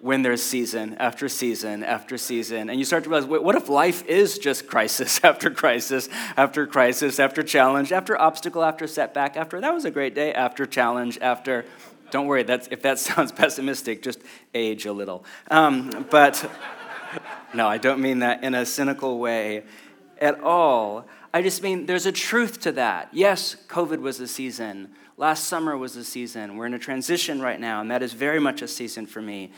[0.00, 2.70] when there's season after season after season.
[2.70, 7.18] And you start to realize what if life is just crisis after crisis after crisis
[7.18, 11.64] after challenge after obstacle after setback after that was a great day after challenge after.
[12.10, 14.20] Don't worry, that's, if that sounds pessimistic, just
[14.54, 15.24] age a little.
[15.50, 16.50] Um, but
[17.54, 19.64] no, I don't mean that in a cynical way
[20.20, 21.06] at all.
[21.32, 23.08] I just mean there's a truth to that.
[23.12, 24.90] Yes, COVID was a season.
[25.16, 26.56] Last summer was a season.
[26.56, 29.52] We're in a transition right now, and that is very much a season for me.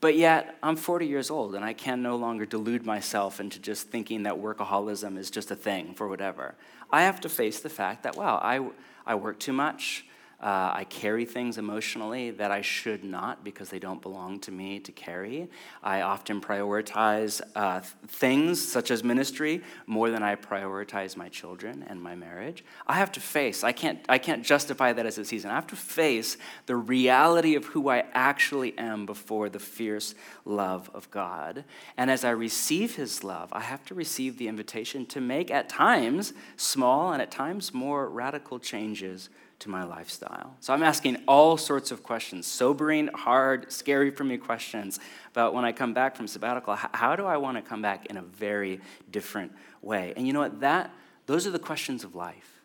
[0.00, 3.88] But yet, I'm 40 years old, and I can no longer delude myself into just
[3.88, 6.54] thinking that workaholism is just a thing for whatever.
[6.90, 8.66] I have to face the fact that, wow, I,
[9.04, 10.06] I work too much.
[10.42, 14.80] Uh, I carry things emotionally that I should not because they don't belong to me
[14.80, 15.50] to carry.
[15.82, 22.00] I often prioritize uh, things such as ministry more than I prioritize my children and
[22.00, 22.64] my marriage.
[22.86, 25.50] I have to face, I can't, I can't justify that as a season.
[25.50, 30.14] I have to face the reality of who I actually am before the fierce
[30.46, 31.64] love of God.
[31.98, 35.68] And as I receive His love, I have to receive the invitation to make at
[35.68, 39.28] times small and at times more radical changes
[39.60, 40.56] to my lifestyle.
[40.60, 44.98] So I'm asking all sorts of questions sobering, hard, scary for me questions
[45.30, 46.74] about when I come back from sabbatical.
[46.74, 48.80] How do I want to come back in a very
[49.10, 49.52] different
[49.82, 50.12] way?
[50.16, 50.60] And you know what?
[50.60, 50.90] That,
[51.26, 52.60] those are the questions of life.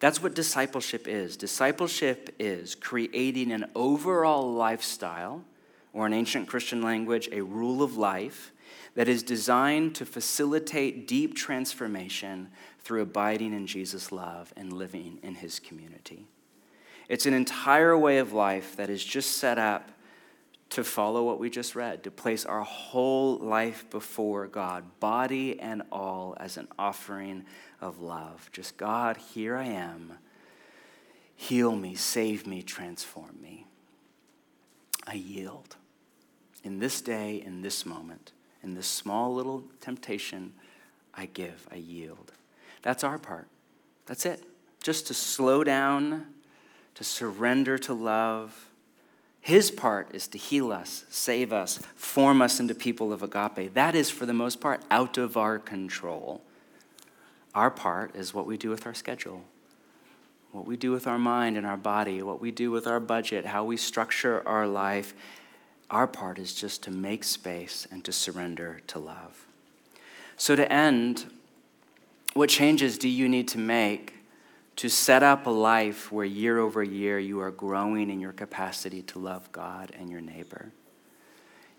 [0.00, 1.36] That's what discipleship is.
[1.36, 5.44] Discipleship is creating an overall lifestyle
[5.94, 8.52] or in ancient Christian language, a rule of life
[8.94, 12.48] that is designed to facilitate deep transformation
[12.80, 16.26] through abiding in Jesus' love and living in his community.
[17.08, 19.90] It's an entire way of life that is just set up
[20.70, 25.82] to follow what we just read, to place our whole life before God, body and
[25.92, 27.44] all, as an offering
[27.80, 28.50] of love.
[28.52, 30.14] Just, God, here I am.
[31.36, 33.66] Heal me, save me, transform me.
[35.06, 35.76] I yield.
[36.64, 38.32] In this day, in this moment,
[38.62, 40.54] in this small little temptation,
[41.12, 42.32] I give, I yield.
[42.82, 43.46] That's our part.
[44.06, 44.42] That's it.
[44.82, 46.26] Just to slow down,
[46.94, 48.70] to surrender to love.
[49.40, 53.74] His part is to heal us, save us, form us into people of agape.
[53.74, 56.40] That is, for the most part, out of our control.
[57.54, 59.42] Our part is what we do with our schedule,
[60.52, 63.44] what we do with our mind and our body, what we do with our budget,
[63.44, 65.14] how we structure our life.
[65.90, 69.46] Our part is just to make space and to surrender to love.
[70.36, 71.26] So, to end,
[72.32, 74.13] what changes do you need to make
[74.76, 79.02] to set up a life where year over year you are growing in your capacity
[79.02, 80.72] to love God and your neighbor?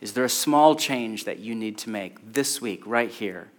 [0.02, 3.50] Is there a small change that you need to make this week, right here,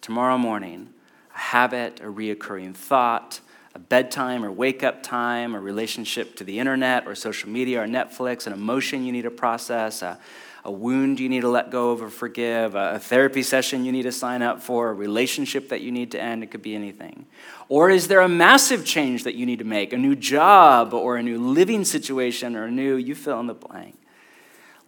[0.00, 0.90] tomorrow morning?
[1.34, 3.40] A habit, a reoccurring thought,
[3.74, 7.86] a bedtime or wake up time, a relationship to the internet or social media or
[7.86, 10.18] Netflix, an emotion you need to process, a,
[10.64, 14.02] a wound you need to let go of or forgive, a, therapy session you need
[14.02, 16.42] to sign up for, a relationship that you need to end.
[16.42, 17.26] It could be anything.
[17.68, 21.16] Or is there a massive change that you need to make, a new job or
[21.16, 23.98] a new living situation or a new, you fill in the blank?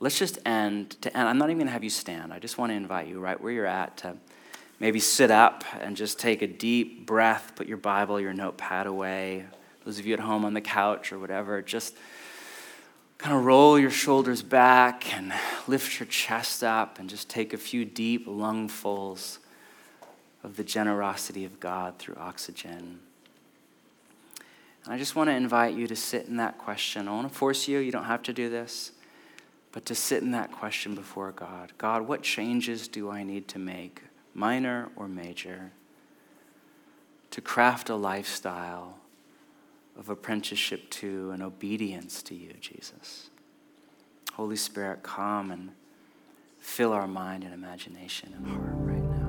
[0.01, 1.29] Let's just end to end.
[1.29, 2.33] I'm not even going to have you stand.
[2.33, 4.16] I just want to invite you right where you're at to
[4.81, 9.45] Maybe sit up and just take a deep breath, put your Bible, your notepad away.
[9.85, 11.97] Those of you at home on the couch or whatever, just
[13.18, 15.32] kind of roll your shoulders back and
[15.66, 19.38] lift your chest up and just take a few deep lungfuls
[20.42, 23.00] of the generosity of God through oxygen.
[24.84, 27.08] And I just want to invite you to sit in that question.
[27.08, 28.92] I want to force you, you don't have to do this,
[29.72, 31.72] but to sit in that question before God.
[31.78, 34.02] God, what changes do I need to make?
[34.34, 35.70] minor or major,
[37.30, 38.98] to craft a lifestyle
[39.97, 43.30] of apprenticeship to and obedience to you, Jesus.
[44.34, 45.70] Holy Spirit, come and
[46.59, 49.24] fill our mind and imagination and heart.